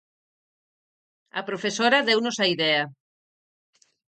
A 1.39 1.41
profesora 1.49 2.05
deunos 2.07 2.37
a 2.43 2.47
idea. 2.55 2.83